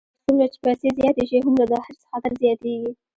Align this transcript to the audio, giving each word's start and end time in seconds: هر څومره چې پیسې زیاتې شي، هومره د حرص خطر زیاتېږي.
هر 0.09 0.17
څومره 0.25 0.45
چې 0.51 0.57
پیسې 0.65 0.87
زیاتې 0.97 1.23
شي، 1.29 1.37
هومره 1.45 1.65
د 1.71 1.73
حرص 1.85 2.01
خطر 2.09 2.31
زیاتېږي. 2.43 2.91